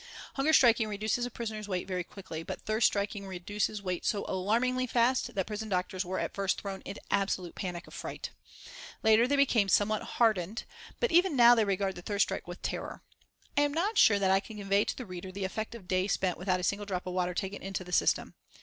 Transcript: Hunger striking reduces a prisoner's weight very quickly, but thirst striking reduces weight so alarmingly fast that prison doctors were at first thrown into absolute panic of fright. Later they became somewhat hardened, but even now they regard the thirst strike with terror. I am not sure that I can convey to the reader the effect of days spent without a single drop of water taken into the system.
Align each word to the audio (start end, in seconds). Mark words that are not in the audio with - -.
Hunger 0.33 0.51
striking 0.51 0.87
reduces 0.87 1.27
a 1.27 1.29
prisoner's 1.29 1.67
weight 1.67 1.87
very 1.87 2.03
quickly, 2.03 2.41
but 2.41 2.59
thirst 2.61 2.87
striking 2.87 3.27
reduces 3.27 3.83
weight 3.83 4.03
so 4.03 4.25
alarmingly 4.27 4.87
fast 4.87 5.35
that 5.35 5.45
prison 5.45 5.69
doctors 5.69 6.03
were 6.03 6.17
at 6.17 6.33
first 6.33 6.59
thrown 6.59 6.81
into 6.85 6.99
absolute 7.11 7.53
panic 7.53 7.85
of 7.85 7.93
fright. 7.93 8.31
Later 9.03 9.27
they 9.27 9.35
became 9.35 9.69
somewhat 9.69 10.01
hardened, 10.01 10.63
but 10.99 11.11
even 11.11 11.35
now 11.35 11.53
they 11.53 11.65
regard 11.65 11.93
the 11.93 12.01
thirst 12.01 12.23
strike 12.23 12.47
with 12.47 12.63
terror. 12.63 13.03
I 13.55 13.61
am 13.61 13.75
not 13.75 13.95
sure 13.99 14.17
that 14.17 14.31
I 14.31 14.39
can 14.39 14.57
convey 14.57 14.85
to 14.85 14.97
the 14.97 15.05
reader 15.05 15.31
the 15.31 15.43
effect 15.45 15.75
of 15.75 15.87
days 15.87 16.13
spent 16.13 16.35
without 16.35 16.59
a 16.59 16.63
single 16.63 16.87
drop 16.87 17.05
of 17.05 17.13
water 17.13 17.35
taken 17.35 17.61
into 17.61 17.83
the 17.83 17.91
system. 17.93 18.33